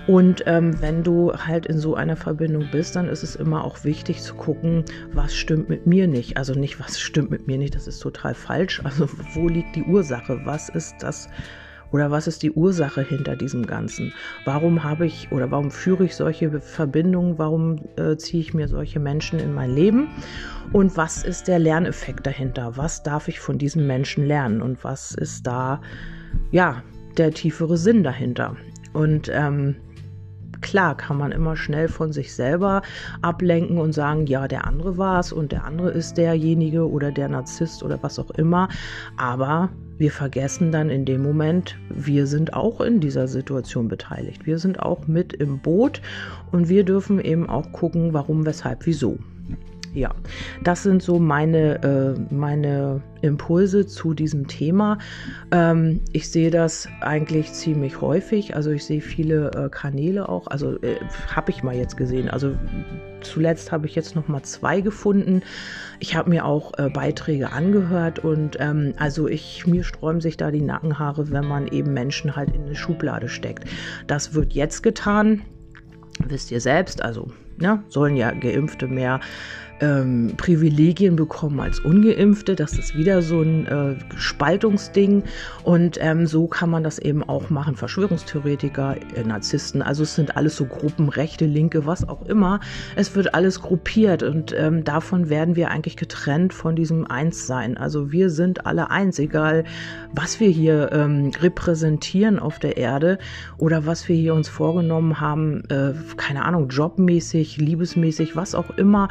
Und 0.07 0.43
ähm, 0.47 0.81
wenn 0.83 1.03
du 1.03 1.33
halt 1.33 1.65
in 1.67 1.79
so 1.79 1.95
einer 1.95 2.17
Verbindung 2.17 2.69
bist, 2.71 2.95
dann 2.95 3.09
ist 3.09 3.23
es 3.23 3.37
immer 3.37 3.65
auch 3.65 3.85
wichtig 3.85 4.21
zu 4.21 4.35
gucken, 4.35 4.85
was 5.13 5.35
stimmt 5.35 5.71
mit 5.71 5.87
mir 5.87 6.07
nicht. 6.07 6.37
Also 6.37 6.53
nicht, 6.53 6.79
was 6.79 7.01
stimmt 7.01 7.31
mit 7.31 7.47
mir 7.47 7.57
nicht, 7.57 7.75
das 7.75 7.87
ist 7.87 8.01
total 8.01 8.35
falsch. 8.35 8.83
Also 8.85 9.09
wo 9.35 9.49
liegt 9.49 9.75
die 9.75 9.83
Ursache? 9.83 10.41
Was 10.45 10.69
ist 10.69 10.97
das? 11.01 11.29
Oder 11.91 12.11
was 12.11 12.27
ist 12.27 12.43
die 12.43 12.51
Ursache 12.51 13.03
hinter 13.03 13.35
diesem 13.35 13.67
Ganzen? 13.67 14.13
Warum 14.45 14.85
habe 14.85 15.07
ich 15.07 15.33
oder 15.33 15.51
warum 15.51 15.71
führe 15.71 16.05
ich 16.05 16.17
solche 16.17 16.61
Verbindungen? 16.61 17.39
Warum 17.39 17.77
äh, 17.97 18.17
ziehe 18.17 18.43
ich 18.43 18.53
mir 18.53 18.69
solche 18.69 19.01
Menschen 19.01 19.39
in 19.39 19.55
mein 19.55 19.75
Leben? 19.75 20.09
Und 20.73 20.97
was 20.97 21.25
ist 21.25 21.49
der 21.49 21.59
Lerneffekt 21.59 22.27
dahinter? 22.27 22.77
Was 22.77 23.03
darf 23.03 23.29
ich 23.29 23.41
von 23.41 23.59
diesen 23.59 23.87
Menschen 23.87 24.27
lernen? 24.27 24.61
Und 24.61 24.85
was 24.85 25.13
ist 25.13 25.47
da, 25.47 25.81
ja, 26.51 26.83
der 27.17 27.31
tiefere 27.31 27.77
Sinn 27.77 28.03
dahinter? 28.03 28.57
Und 28.93 29.31
ähm, 29.33 29.77
Klar 30.61 30.97
kann 30.97 31.19
man 31.19 31.33
immer 31.33 31.57
schnell 31.57 31.89
von 31.89 32.13
sich 32.13 32.35
selber 32.35 32.83
ablenken 33.23 33.79
und 33.79 33.93
sagen, 33.93 34.27
ja, 34.27 34.49
der 34.49 34.67
andere 34.67 34.99
war 34.99 35.21
es 35.21 35.33
und 35.33 35.53
der 35.53 35.65
andere 35.65 35.91
ist 35.91 36.17
derjenige 36.17 36.89
oder 36.89 37.11
der 37.11 37.29
Narzisst 37.29 37.83
oder 37.83 38.03
was 38.03 38.19
auch 38.19 38.31
immer. 38.33 38.69
Aber 39.17 39.71
wir 39.99 40.11
vergessen 40.11 40.73
dann 40.73 40.91
in 40.91 41.05
dem 41.05 41.23
Moment, 41.23 41.77
wir 41.89 42.27
sind 42.27 42.55
auch 42.55 42.81
in 42.81 43.01
dieser 43.01 43.29
Situation 43.29 43.89
beteiligt. 43.89 44.47
Wir 44.47 44.59
sind 44.59 44.81
auch 44.81 45.07
mit 45.07 45.33
im 45.33 45.61
Boot 45.61 46.01
und 46.51 46.69
wir 46.69 46.85
dürfen 46.85 47.21
eben 47.21 47.49
auch 47.49 47.71
gucken, 47.73 48.13
warum, 48.13 48.45
weshalb, 48.45 48.87
wieso 48.87 49.19
ja, 49.95 50.13
das 50.63 50.83
sind 50.83 51.03
so 51.03 51.21
meine, 51.21 51.83
äh, 51.83 52.35
meine 52.35 53.01
Impulse 53.23 53.87
zu 53.87 54.13
diesem 54.13 54.49
Thema. 54.49 54.99
Ähm, 55.53 56.01
ich 56.13 56.29
sehe 56.29 56.51
das 56.51 56.89
eigentlich 57.01 57.53
ziemlich 57.53 58.01
häufig. 58.01 58.57
Also 58.57 58.71
ich 58.71 58.85
sehe 58.85 59.01
viele 59.01 59.53
äh, 59.53 59.69
Kanäle 59.69 60.29
auch. 60.29 60.49
Also 60.49 60.77
äh, 60.83 60.97
habe 61.29 61.53
ich 61.53 61.63
mal 61.63 61.77
jetzt 61.77 61.97
gesehen. 61.97 62.29
Also 62.29 62.55
zuletzt 63.21 63.71
habe 63.71 63.87
ich 63.87 63.95
jetzt 63.95 64.17
noch 64.17 64.27
mal 64.27 64.43
zwei 64.43 64.81
gefunden. 64.81 65.43
Ich 66.01 66.17
habe 66.17 66.29
mir 66.29 66.45
auch 66.45 66.73
äh, 66.77 66.91
Beiträge 66.91 67.53
angehört 67.53 68.19
und 68.19 68.57
ähm, 68.59 68.95
also 68.99 69.29
ich 69.29 69.65
mir 69.65 69.85
sträuben 69.85 70.21
sich 70.21 70.37
da 70.37 70.51
die 70.51 70.61
Nackenhaare, 70.61 71.31
wenn 71.31 71.47
man 71.47 71.69
eben 71.69 71.95
Menschen 71.95 72.35
halt 72.35 72.53
in 72.53 72.65
eine 72.65 72.75
Schublade 72.75 73.29
steckt. 73.29 73.65
Das 74.09 74.35
wird 74.35 74.55
jetzt 74.55 74.83
getan. 74.83 75.43
Wisst 76.27 76.51
ihr 76.53 76.61
selbst, 76.61 77.03
also 77.03 77.31
ja, 77.61 77.77
ne, 77.77 77.83
sollen 77.89 78.17
ja 78.17 78.33
Geimpfte 78.33 78.87
mehr 78.87 79.21
ähm, 79.85 80.35
Privilegien 80.37 81.17
bekommen 81.17 81.61
als 81.61 81.81
Ungeimpfte. 81.81 82.55
Das 82.55 82.79
ist 82.79 82.97
wieder 82.97 83.23
so 83.23 83.43
ein 83.43 83.67
äh, 83.67 83.97
Spaltungsding. 84.17 85.25
Und 85.63 85.99
ähm, 86.01 86.27
so 86.27 86.47
kann 86.47 86.71
man 86.71 86.83
das 86.83 86.99
eben 86.99 87.23
auch 87.23 87.51
machen. 87.51 87.77
Verschwörungstheoretiker, 87.77 88.97
äh, 89.15 89.25
Narzissten, 89.25 89.83
also 89.83 90.03
es 90.03 90.15
sind 90.15 90.37
alles 90.37 90.57
so 90.57 90.65
Gruppen, 90.65 91.09
Rechte, 91.09 91.45
Linke, 91.47 91.87
was 91.87 92.09
auch 92.09 92.23
immer. 92.27 92.61
Es 92.97 93.15
wird 93.15 93.35
alles 93.35 93.61
gruppiert 93.61 94.23
und 94.23 94.55
ähm, 94.57 94.85
davon 94.85 95.29
werden 95.29 95.57
wir 95.57 95.71
eigentlich 95.71 95.97
getrennt 95.97 96.55
von 96.55 96.77
diesem 96.77 97.07
Einssein. 97.07 97.77
Also 97.77 98.13
wir 98.13 98.31
sind 98.31 98.67
alle 98.67 98.91
eins, 98.91 99.19
egal 99.19 99.65
was 100.13 100.41
wir 100.41 100.49
hier 100.49 100.91
ähm, 100.93 101.33
repräsentieren 101.41 102.39
auf 102.39 102.59
der 102.59 102.77
Erde 102.77 103.19
oder 103.59 103.87
was 103.87 104.09
wir 104.09 104.17
hier 104.17 104.35
uns 104.35 104.49
vorgenommen 104.49 105.21
haben, 105.21 105.65
äh, 105.69 105.93
keine 106.17 106.45
Ahnung, 106.45 106.69
jobmäßig, 106.69 107.59
liebesmäßig, 107.59 108.37
was 108.37 108.55
auch 108.55 108.71
immer, 108.71 109.09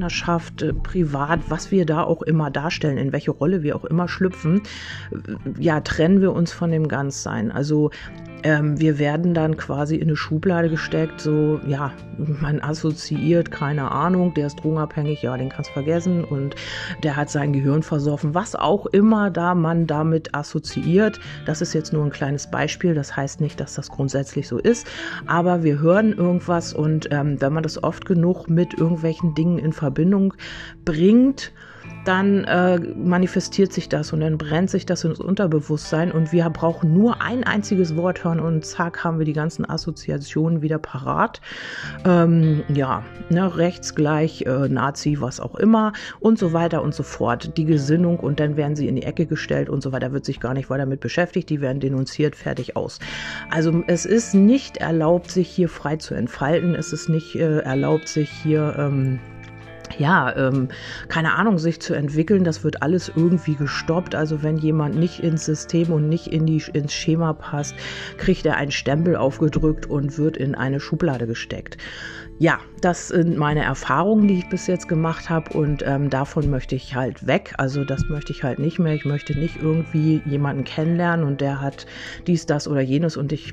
Partnerschaft, 0.00 0.62
äh, 0.62 0.72
privat, 0.72 1.40
was 1.50 1.70
wir 1.70 1.84
da 1.84 2.02
auch 2.02 2.22
immer 2.22 2.50
darstellen, 2.50 2.96
in 2.96 3.12
welche 3.12 3.32
Rolle 3.32 3.62
wir 3.62 3.76
auch 3.76 3.84
immer 3.84 4.08
schlüpfen, 4.08 4.62
äh, 5.12 5.62
ja, 5.62 5.80
trennen 5.80 6.22
wir 6.22 6.32
uns 6.32 6.52
von 6.52 6.70
dem 6.70 6.88
Ganzsein. 6.88 7.52
Also 7.52 7.90
ähm, 8.42 8.80
wir 8.80 8.98
werden 8.98 9.34
dann 9.34 9.56
quasi 9.56 9.96
in 9.96 10.08
eine 10.08 10.16
Schublade 10.16 10.68
gesteckt, 10.68 11.20
so, 11.20 11.60
ja, 11.66 11.92
man 12.18 12.60
assoziiert, 12.60 13.50
keine 13.50 13.90
Ahnung, 13.90 14.34
der 14.34 14.46
ist 14.46 14.56
drogenabhängig, 14.56 15.22
ja, 15.22 15.36
den 15.36 15.48
kannst 15.48 15.70
vergessen 15.70 16.24
und 16.24 16.54
der 17.02 17.16
hat 17.16 17.30
sein 17.30 17.52
Gehirn 17.52 17.82
versoffen, 17.82 18.34
was 18.34 18.54
auch 18.54 18.86
immer 18.86 19.30
da 19.30 19.54
man 19.54 19.86
damit 19.86 20.34
assoziiert. 20.34 21.20
Das 21.46 21.60
ist 21.60 21.72
jetzt 21.74 21.92
nur 21.92 22.04
ein 22.04 22.10
kleines 22.10 22.50
Beispiel, 22.50 22.94
das 22.94 23.16
heißt 23.16 23.40
nicht, 23.40 23.60
dass 23.60 23.74
das 23.74 23.88
grundsätzlich 23.88 24.48
so 24.48 24.58
ist, 24.58 24.86
aber 25.26 25.62
wir 25.62 25.78
hören 25.78 26.12
irgendwas 26.12 26.72
und 26.72 27.08
ähm, 27.10 27.40
wenn 27.40 27.52
man 27.52 27.62
das 27.62 27.82
oft 27.82 28.06
genug 28.06 28.48
mit 28.48 28.74
irgendwelchen 28.74 29.34
Dingen 29.34 29.58
in 29.58 29.72
Verbindung 29.72 30.34
bringt, 30.84 31.52
dann 32.04 32.44
äh, 32.44 32.78
manifestiert 32.78 33.72
sich 33.72 33.88
das 33.88 34.12
und 34.12 34.20
dann 34.20 34.38
brennt 34.38 34.70
sich 34.70 34.86
das 34.86 35.04
ins 35.04 35.20
Unterbewusstsein 35.20 36.10
und 36.12 36.32
wir 36.32 36.48
brauchen 36.50 36.94
nur 36.94 37.20
ein 37.20 37.44
einziges 37.44 37.96
Wort 37.96 38.24
hören 38.24 38.40
und 38.40 38.64
zack 38.64 39.04
haben 39.04 39.18
wir 39.18 39.26
die 39.26 39.32
ganzen 39.32 39.68
Assoziationen 39.68 40.62
wieder 40.62 40.78
parat. 40.78 41.40
Ähm, 42.04 42.62
ja, 42.68 43.04
ne, 43.28 43.56
rechts 43.56 43.94
gleich 43.94 44.42
äh, 44.42 44.68
Nazi, 44.68 45.20
was 45.20 45.40
auch 45.40 45.54
immer 45.56 45.92
und 46.20 46.38
so 46.38 46.52
weiter 46.52 46.82
und 46.82 46.94
so 46.94 47.02
fort. 47.02 47.56
Die 47.56 47.64
Gesinnung 47.64 48.18
und 48.18 48.40
dann 48.40 48.56
werden 48.56 48.76
sie 48.76 48.88
in 48.88 48.96
die 48.96 49.02
Ecke 49.02 49.26
gestellt 49.26 49.68
und 49.68 49.82
so 49.82 49.92
weiter, 49.92 50.12
wird 50.12 50.24
sich 50.24 50.40
gar 50.40 50.54
nicht 50.54 50.70
weiter 50.70 50.84
damit 50.84 51.00
beschäftigt, 51.00 51.50
die 51.50 51.60
werden 51.60 51.80
denunziert, 51.80 52.34
fertig 52.34 52.76
aus. 52.76 52.98
Also 53.50 53.84
es 53.86 54.06
ist 54.06 54.34
nicht 54.34 54.78
erlaubt, 54.78 55.30
sich 55.30 55.48
hier 55.48 55.68
frei 55.68 55.96
zu 55.96 56.14
entfalten, 56.14 56.74
es 56.74 56.92
ist 56.92 57.08
nicht 57.08 57.36
äh, 57.36 57.58
erlaubt, 57.58 58.08
sich 58.08 58.30
hier... 58.30 58.74
Ähm, 58.78 59.18
ja, 60.00 60.34
ähm, 60.34 60.68
keine 61.08 61.34
Ahnung, 61.34 61.58
sich 61.58 61.78
zu 61.80 61.92
entwickeln, 61.92 62.42
das 62.42 62.64
wird 62.64 62.82
alles 62.82 63.12
irgendwie 63.14 63.54
gestoppt. 63.54 64.14
Also 64.14 64.42
wenn 64.42 64.56
jemand 64.56 64.96
nicht 64.96 65.20
ins 65.20 65.44
System 65.44 65.92
und 65.92 66.08
nicht 66.08 66.26
in 66.28 66.46
die, 66.46 66.62
ins 66.72 66.94
Schema 66.94 67.34
passt, 67.34 67.74
kriegt 68.16 68.46
er 68.46 68.56
einen 68.56 68.70
Stempel 68.70 69.14
aufgedrückt 69.14 69.84
und 69.86 70.16
wird 70.16 70.38
in 70.38 70.54
eine 70.54 70.80
Schublade 70.80 71.26
gesteckt. 71.26 71.76
Ja, 72.42 72.58
das 72.80 73.08
sind 73.08 73.36
meine 73.36 73.62
Erfahrungen, 73.62 74.26
die 74.26 74.38
ich 74.38 74.48
bis 74.48 74.66
jetzt 74.66 74.88
gemacht 74.88 75.28
habe 75.28 75.52
und 75.52 75.84
ähm, 75.86 76.08
davon 76.08 76.48
möchte 76.48 76.74
ich 76.74 76.94
halt 76.94 77.26
weg. 77.26 77.52
Also 77.58 77.84
das 77.84 78.08
möchte 78.08 78.32
ich 78.32 78.42
halt 78.42 78.58
nicht 78.58 78.78
mehr. 78.78 78.94
Ich 78.94 79.04
möchte 79.04 79.38
nicht 79.38 79.58
irgendwie 79.60 80.22
jemanden 80.24 80.64
kennenlernen 80.64 81.26
und 81.26 81.42
der 81.42 81.60
hat 81.60 81.84
dies, 82.26 82.46
das 82.46 82.66
oder 82.66 82.80
jenes 82.80 83.18
und 83.18 83.30
ich 83.32 83.52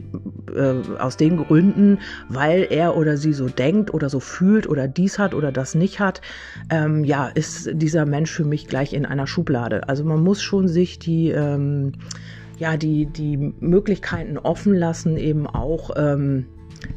äh, 0.55 0.75
aus 0.99 1.17
den 1.17 1.35
Gründen, 1.35 1.99
weil 2.29 2.65
er 2.69 2.95
oder 2.95 3.17
sie 3.17 3.33
so 3.33 3.49
denkt 3.49 3.93
oder 3.93 4.09
so 4.09 4.21
fühlt 4.21 4.69
oder 4.69 4.87
dies 4.87 5.19
hat 5.19 5.33
oder 5.33 5.51
das 5.51 5.75
nicht 5.75 5.99
hat, 5.99 6.21
ähm, 6.69 7.03
ja, 7.03 7.27
ist 7.27 7.69
dieser 7.73 8.05
Mensch 8.05 8.31
für 8.31 8.45
mich 8.45 8.67
gleich 8.67 8.93
in 8.93 9.05
einer 9.05 9.27
Schublade. 9.27 9.89
Also 9.89 10.05
man 10.05 10.23
muss 10.23 10.41
schon 10.41 10.69
sich 10.69 10.97
die 10.97 11.31
ähm, 11.31 11.91
ja, 12.57 12.77
die, 12.77 13.05
die 13.05 13.53
Möglichkeiten 13.59 14.37
offen 14.37 14.73
lassen, 14.73 15.17
eben 15.17 15.45
auch 15.45 15.91
ähm, 15.97 16.45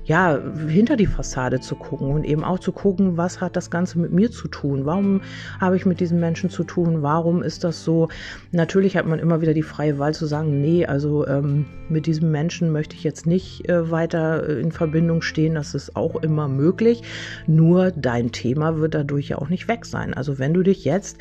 ja, 0.05 0.39
hinter 0.67 0.97
die 0.97 1.07
Fassade 1.07 1.61
zu 1.61 1.77
gucken 1.77 2.11
und 2.11 2.25
eben 2.25 2.43
auch 2.43 2.59
zu 2.59 2.73
gucken, 2.73 3.17
was 3.17 3.41
hat 3.41 3.57
das 3.57 3.71
Ganze 3.71 3.99
mit 3.99 4.13
mir 4.13 4.31
zu 4.31 4.49
tun? 4.49 4.87
Warum 4.87 5.21
habe 5.61 5.77
ich 5.77 5.87
mit 5.87 6.01
diesen 6.01 6.21
Menschen 6.21 6.51
zu 6.51 6.65
tun? 6.65 7.03
Warum 7.03 7.43
ist 7.43 7.65
das 7.65 7.85
so? 7.85 8.09
Natürlich 8.51 8.97
hat 8.97 9.07
man 9.07 9.19
immer 9.19 9.41
wieder 9.41 9.55
die 9.55 9.63
freie 9.63 9.99
Wahl 9.99 10.15
zu 10.15 10.27
sagen, 10.27 10.61
nee, 10.61 10.87
also 10.87 11.27
ähm, 11.27 11.67
mit 11.89 12.07
diesem 12.07 12.31
Menschen 12.31 12.73
möchte 12.73 12.97
ich 12.97 13.05
jetzt 13.05 13.27
nicht 13.27 13.69
äh, 13.69 13.91
weiter 13.91 14.49
äh, 14.49 14.61
in 14.61 14.73
Verbindung 14.73 15.23
stehen. 15.23 15.55
Das 15.55 15.75
ist 15.75 15.97
auch 15.97 16.17
immer 16.23 16.49
möglich. 16.49 17.03
Nur 17.47 17.91
dein 17.91 18.33
Thema 18.33 18.79
wird 18.79 18.95
dadurch 18.95 19.29
ja 19.29 19.39
auch 19.39 19.49
nicht 19.49 19.69
weg 19.69 19.85
sein. 19.85 20.15
Also 20.15 20.39
wenn 20.39 20.55
du 20.55 20.63
dich 20.63 20.85
jetzt 20.85 21.19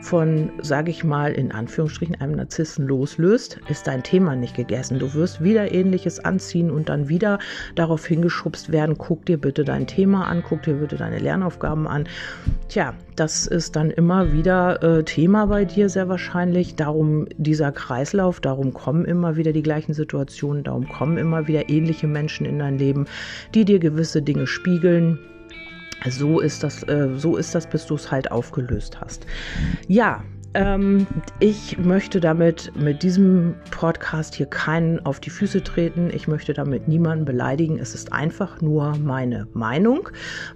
von, 0.00 0.50
sage 0.62 0.90
ich 0.90 1.04
mal, 1.04 1.32
in 1.32 1.52
Anführungsstrichen 1.52 2.20
einem 2.20 2.36
Narzissten 2.36 2.86
loslöst, 2.86 3.60
ist 3.68 3.86
dein 3.86 4.02
Thema 4.02 4.34
nicht 4.34 4.56
gegessen. 4.56 4.98
Du 4.98 5.12
wirst 5.14 5.42
wieder 5.42 5.72
ähnliches 5.72 6.20
anziehen 6.20 6.70
und 6.70 6.88
dann 6.88 7.08
wieder 7.08 7.38
darauf 7.74 8.06
hingeschubst 8.06 8.72
werden, 8.72 8.96
guck 8.98 9.26
dir 9.26 9.38
bitte 9.38 9.64
dein 9.64 9.86
Thema 9.86 10.26
an, 10.26 10.42
guck 10.42 10.62
dir 10.62 10.74
bitte 10.74 10.96
deine 10.96 11.18
Lernaufgaben 11.18 11.86
an. 11.86 12.08
Tja, 12.68 12.94
das 13.16 13.46
ist 13.46 13.76
dann 13.76 13.90
immer 13.90 14.32
wieder 14.32 14.82
äh, 14.82 15.04
Thema 15.04 15.46
bei 15.46 15.64
dir 15.64 15.88
sehr 15.88 16.08
wahrscheinlich. 16.08 16.74
Darum 16.74 17.26
dieser 17.36 17.72
Kreislauf, 17.72 18.40
darum 18.40 18.72
kommen 18.72 19.04
immer 19.04 19.36
wieder 19.36 19.52
die 19.52 19.62
gleichen 19.62 19.92
Situationen, 19.92 20.64
darum 20.64 20.88
kommen 20.88 21.18
immer 21.18 21.46
wieder 21.46 21.68
ähnliche 21.68 22.06
Menschen 22.06 22.46
in 22.46 22.58
dein 22.58 22.78
Leben, 22.78 23.06
die 23.54 23.64
dir 23.64 23.78
gewisse 23.78 24.22
Dinge 24.22 24.46
spiegeln 24.46 25.18
so 26.08 26.40
ist 26.40 26.62
das, 26.62 26.82
äh, 26.84 27.08
so 27.16 27.36
ist 27.36 27.54
das, 27.54 27.66
bis 27.66 27.86
du 27.86 27.94
es 27.94 28.10
halt 28.10 28.30
aufgelöst 28.30 29.00
hast. 29.00 29.26
Ja, 29.86 30.24
ähm, 30.54 31.06
ich 31.38 31.78
möchte 31.78 32.20
damit 32.20 32.72
mit 32.74 33.04
diesem 33.04 33.54
Podcast 33.70 34.34
hier 34.34 34.46
keinen 34.46 35.04
auf 35.06 35.20
die 35.20 35.30
Füße 35.30 35.62
treten. 35.62 36.10
Ich 36.12 36.26
möchte 36.26 36.54
damit 36.54 36.88
niemanden 36.88 37.24
beleidigen. 37.24 37.78
Es 37.78 37.94
ist 37.94 38.12
einfach 38.12 38.60
nur 38.60 38.96
meine 38.96 39.46
Meinung, 39.52 40.08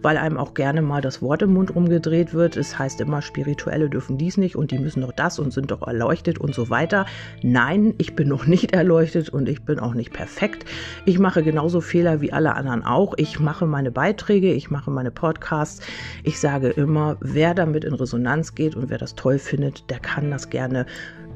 weil 0.03 0.17
einem 0.17 0.37
auch 0.37 0.55
gerne 0.55 0.83
mal 0.83 1.01
das 1.01 1.23
Wort 1.23 1.43
im 1.43 1.55
Mund 1.55 1.75
rumgedreht 1.75 2.35
wird. 2.35 2.57
Es 2.57 2.77
heißt 2.77 3.01
immer, 3.01 3.23
Spirituelle 3.23 3.89
dürfen 3.89 4.19
dies 4.19 4.37
nicht 4.37 4.57
und 4.57 4.73
die 4.73 4.79
müssen 4.79 5.03
doch 5.03 5.13
das 5.13 5.39
und 5.39 5.53
sind 5.53 5.71
doch 5.71 5.87
erleuchtet 5.87 6.39
und 6.39 6.55
so 6.55 6.71
weiter. 6.71 7.07
Nein, 7.43 7.95
ich 7.99 8.17
bin 8.17 8.29
noch 8.29 8.47
nicht 8.47 8.73
erleuchtet 8.73 9.29
und 9.29 9.49
ich 9.49 9.63
bin 9.63 9.79
auch 9.79 9.95
nicht 9.95 10.13
perfekt. 10.13 10.65
Ich 11.05 11.21
mache 11.21 11.45
genauso 11.45 11.81
Fehler 11.81 12.21
wie 12.21 12.33
alle 12.33 12.55
anderen 12.55 12.83
auch. 12.83 13.15
Ich 13.17 13.39
mache 13.39 13.65
meine 13.67 13.93
Beiträge, 13.93 14.53
ich 14.53 14.71
mache 14.71 14.91
meine 14.91 15.13
Podcasts. 15.13 15.87
Ich 16.25 16.41
sage 16.41 16.71
immer, 16.71 17.17
wer 17.21 17.55
damit 17.55 17.85
in 17.85 17.95
Resonanz 17.95 18.57
geht 18.57 18.75
und 18.75 18.91
wer 18.91 18.99
das 18.99 19.15
toll 19.15 19.39
findet, 19.39 19.84
der 19.89 19.99
kann 19.99 20.31
das 20.31 20.51
gerne 20.51 20.87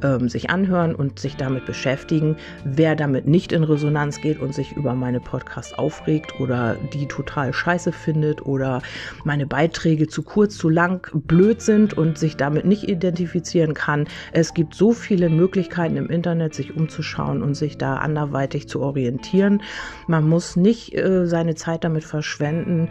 ähm, 0.02 0.28
sich 0.28 0.50
anhören 0.50 0.95
und 0.95 1.19
sich 1.19 1.37
damit 1.37 1.67
beschäftigen. 1.67 2.37
Wer 2.64 2.97
damit 2.97 3.26
nicht 3.26 3.52
in 3.52 3.64
Resonanz 3.64 4.21
geht 4.21 4.40
und 4.40 4.55
sich 4.55 4.73
über 4.73 4.95
meine 4.95 5.21
Podcasts 5.21 5.75
aufregt 5.75 6.38
oder 6.40 6.76
die 6.93 7.07
total 7.07 7.52
scheiße 7.52 7.93
findet 7.93 8.45
oder 8.47 8.83
meine 9.25 9.47
Beiträge 9.47 10.09
zu 10.09 10.23
kurz, 10.23 10.57
zu 10.57 10.69
lang, 10.69 11.09
blöd 11.12 11.62
sind 11.62 11.97
und 11.97 12.19
sich 12.19 12.37
damit 12.37 12.64
nicht 12.64 12.88
identifizieren 12.88 13.75
kann. 13.75 14.07
Es 14.33 14.55
gibt 14.55 14.75
so 14.75 14.93
viele 14.93 15.28
Möglichkeiten 15.28 15.97
im 15.97 16.09
Internet, 16.09 16.55
sich 16.55 16.76
umzuschauen 16.76 17.43
und 17.43 17.55
sich 17.55 17.78
da 17.78 17.97
anderweitig 17.97 18.69
zu 18.69 18.81
orientieren. 18.81 19.62
Man 20.07 20.28
muss 20.28 20.57
nicht 20.57 20.95
äh, 20.95 21.26
seine 21.26 21.55
Zeit 21.55 21.85
damit 21.85 22.05
verschwenden, 22.05 22.88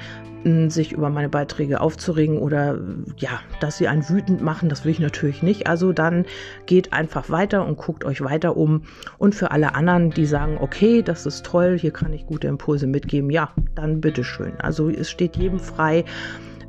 sich 0.69 0.91
über 0.91 1.09
meine 1.09 1.29
Beiträge 1.29 1.81
aufzuregen 1.81 2.37
oder 2.37 2.79
ja, 3.17 3.41
dass 3.59 3.77
sie 3.77 3.87
einen 3.87 4.07
wütend 4.07 4.41
machen, 4.41 4.69
das 4.69 4.85
will 4.85 4.91
ich 4.91 4.99
natürlich 4.99 5.43
nicht. 5.43 5.67
Also 5.67 5.93
dann 5.93 6.25
geht 6.65 6.93
einfach 6.93 7.29
weiter 7.29 7.65
und 7.65 7.77
guckt 7.77 8.05
euch 8.05 8.21
weiter 8.21 8.57
um. 8.57 8.83
Und 9.17 9.35
für 9.35 9.51
alle 9.51 9.75
anderen, 9.75 10.11
die 10.11 10.25
sagen, 10.25 10.57
okay, 10.59 11.01
das 11.01 11.25
ist 11.25 11.45
toll, 11.45 11.77
hier 11.77 11.91
kann 11.91 12.13
ich 12.13 12.25
gute 12.25 12.47
Impulse 12.47 12.87
mitgeben, 12.87 13.29
ja, 13.29 13.51
dann 13.75 14.01
bitteschön. 14.01 14.53
Also 14.59 14.89
es 14.89 15.09
steht 15.09 15.35
jedem 15.37 15.59
frei, 15.59 16.05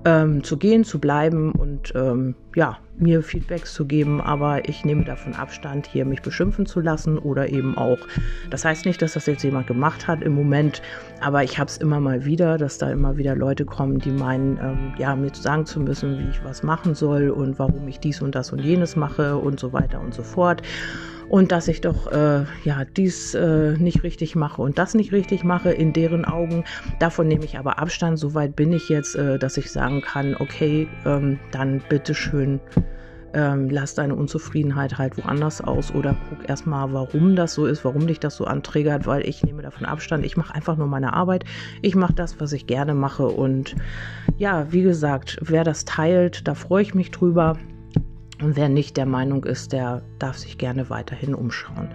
ähm, 0.05 0.43
zu 0.43 0.57
gehen, 0.57 0.85
zu 0.85 0.99
bleiben 0.99 1.53
und 1.53 1.93
ähm, 1.95 2.35
ja, 2.55 2.79
mir 3.01 3.23
Feedbacks 3.23 3.75
zu 3.75 3.85
geben, 3.85 4.21
aber 4.21 4.69
ich 4.69 4.85
nehme 4.85 5.05
davon 5.05 5.35
Abstand, 5.35 5.87
hier 5.87 6.05
mich 6.05 6.23
beschimpfen 6.23 6.67
zu 6.67 6.81
lassen 6.81 7.19
oder 7.19 7.49
eben 7.49 7.77
auch. 7.77 7.99
Das 8.51 8.65
heißt 8.65 8.87
nicht, 8.87 9.01
dass 9.03 9.15
das 9.15 9.27
jetzt 9.27 9.43
jemand 9.43 9.67
gemacht 9.67 10.07
hat 10.07 10.23
im 10.23 10.35
Moment, 10.35 10.83
aber 11.21 11.45
ich 11.45 11.59
habe 11.59 11.69
es 11.69 11.77
immer 11.77 12.01
mal 12.01 12.25
wieder, 12.25 12.59
dass 12.59 12.79
da 12.79 12.91
immer 12.91 13.17
wieder 13.17 13.35
Leute 13.35 13.65
kommen, 13.65 13.99
die 13.99 14.11
meinen, 14.11 14.59
ähm, 14.59 14.93
ja, 14.99 15.15
mir 15.17 15.31
sagen 15.35 15.67
zu 15.67 15.81
müssen, 15.81 16.19
wie 16.19 16.31
ich 16.31 16.45
was 16.45 16.63
machen 16.63 16.95
soll 16.95 17.31
und 17.31 17.59
warum 17.59 17.87
ich 17.89 18.01
dies 18.01 18.23
und 18.23 18.35
das 18.35 18.53
und 18.53 18.61
jenes 18.61 18.97
mache 18.97 19.37
und 19.37 19.61
so 19.61 19.73
weiter 19.73 20.01
und 20.01 20.15
so 20.15 20.23
fort 20.23 20.63
und 21.29 21.53
dass 21.53 21.69
ich 21.69 21.81
doch 21.81 22.11
äh, 22.11 22.45
ja 22.65 22.85
dies 22.97 23.35
äh, 23.35 23.77
nicht 23.79 24.03
richtig 24.03 24.35
mache 24.35 24.63
und 24.63 24.79
das 24.79 24.95
nicht 24.95 25.13
richtig 25.13 25.45
mache 25.45 25.71
in 25.71 25.93
deren 25.93 26.25
Augen. 26.25 26.65
Davon 26.99 27.29
nehme 27.29 27.45
ich 27.45 27.59
aber 27.59 27.79
Abstand. 27.79 28.19
Soweit 28.19 28.57
bin 28.57 28.73
ich 28.73 28.89
jetzt, 28.89 29.15
äh, 29.15 29.39
dass 29.39 29.57
ich 29.57 29.71
sagen 29.71 30.01
kann, 30.01 30.37
okay, 30.39 30.89
ähm, 31.05 31.39
dann 31.53 31.83
bitteschön 31.89 32.61
ähm, 33.35 33.69
lass 33.69 33.95
deine 33.95 34.15
Unzufriedenheit 34.15 34.99
halt 34.99 35.19
woanders 35.19 35.61
aus 35.61 35.95
oder 35.95 36.17
guck 36.29 36.49
erstmal, 36.49 36.93
warum 36.93 37.37
das 37.37 37.55
so 37.55 37.67
ist, 37.67 37.85
warum 37.85 38.07
dich 38.07 38.21
das 38.21 38.37
so 38.37 38.45
antriggert, 38.45 39.07
weil 39.07 39.27
ich 39.29 39.43
nehme 39.43 39.63
davon 39.63 39.87
Abstand. 39.87 40.25
Ich 40.25 40.37
mache 40.37 40.55
einfach 40.55 40.77
nur 40.77 40.87
meine 40.87 41.13
Arbeit. 41.13 41.45
Ich 41.83 41.95
mache 41.95 42.15
das, 42.15 42.41
was 42.41 42.53
ich 42.53 42.67
gerne 42.67 42.95
mache. 42.95 43.27
Und 43.27 43.77
ja, 44.39 44.73
wie 44.73 44.83
gesagt, 44.83 45.39
wer 45.43 45.65
das 45.65 45.85
teilt, 45.85 46.49
da 46.49 46.55
freue 46.55 46.83
ich 46.83 46.95
mich 46.95 47.11
drüber. 47.11 47.59
Und 48.41 48.57
wer 48.57 48.69
nicht 48.69 48.97
der 48.97 49.07
Meinung 49.07 49.45
ist, 49.45 49.73
der 49.73 50.03
darf 50.21 50.39
sich 50.39 50.59
gerne 50.59 50.91
weiterhin 50.91 51.35
umschauen. 51.35 51.89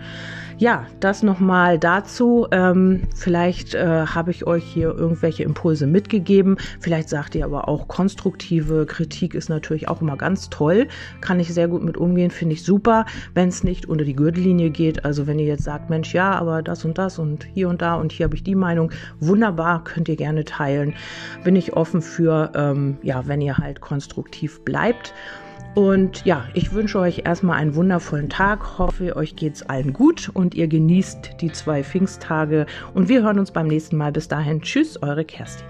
Ja, 0.58 0.86
das 1.00 1.24
nochmal 1.24 1.80
dazu. 1.80 2.48
Ähm, 2.52 3.04
vielleicht 3.16 3.74
äh, 3.74 4.06
habe 4.06 4.32
ich 4.32 4.46
euch 4.46 4.64
hier 4.64 4.94
irgendwelche 4.94 5.44
Impulse 5.44 5.88
mitgegeben. 5.88 6.58
Vielleicht 6.80 7.10
sagt 7.10 7.36
ihr 7.36 7.46
aber 7.46 7.68
auch, 7.68 7.88
konstruktive 7.88 8.86
Kritik 8.86 9.36
ist 9.36 9.50
natürlich 9.50 9.88
auch 9.88 10.02
immer 10.02 10.18
ganz 10.18 10.50
toll. 10.50 10.88
Kann 11.22 11.40
ich 11.40 11.54
sehr 11.54 11.68
gut 11.68 11.84
mit 11.84 11.98
umgehen, 11.98 12.30
finde 12.30 12.54
ich 12.54 12.64
super, 12.64 13.06
wenn 13.34 13.50
es 13.50 13.64
nicht 13.64 13.88
unter 13.88 14.04
die 14.04 14.16
Gürtellinie 14.16 14.70
geht. 14.70 15.06
Also 15.06 15.28
wenn 15.28 15.40
ihr 15.40 15.46
jetzt 15.46 15.64
sagt, 15.64 15.90
Mensch, 15.90 16.14
ja, 16.14 16.32
aber 16.32 16.62
das 16.62 16.86
und 16.86 16.98
das 16.98 17.20
und 17.20 17.46
hier 17.54 17.70
und 17.70 17.82
da 17.82 17.96
und 17.96 18.12
hier 18.12 18.26
habe 18.26 18.36
ich 18.36 18.44
die 18.44 18.56
Meinung, 18.56 18.92
wunderbar, 19.20 19.84
könnt 19.84 20.10
ihr 20.10 20.18
gerne 20.18 20.44
teilen. 20.44 20.94
Bin 21.44 21.56
ich 21.56 21.74
offen 21.74 22.02
für, 22.02 22.52
ähm, 22.54 22.98
ja, 23.02 23.28
wenn 23.28 23.42
ihr 23.42 23.58
halt 23.58 23.82
konstruktiv 23.82 24.62
bleibt. 24.62 25.14
Und 25.76 26.24
ja, 26.24 26.46
ich 26.54 26.72
wünsche 26.74 27.00
euch 27.00 27.24
erstmal 27.26 27.58
einen 27.58 27.76
wundervollen 27.76 28.30
Tag. 28.30 28.78
Hoffe, 28.78 29.16
euch 29.16 29.36
geht's 29.36 29.64
allen 29.64 29.92
gut 29.92 30.30
und 30.34 30.54
ihr 30.54 30.68
genießt 30.68 31.42
die 31.42 31.52
zwei 31.52 31.84
Pfingsttage. 31.84 32.68
Und 32.94 33.10
wir 33.10 33.24
hören 33.24 33.40
uns 33.40 33.52
beim 33.52 33.68
nächsten 33.68 33.98
Mal. 33.98 34.12
Bis 34.12 34.28
dahin, 34.28 34.62
tschüss, 34.62 35.02
eure 35.02 35.26
Kerstin. 35.26 35.66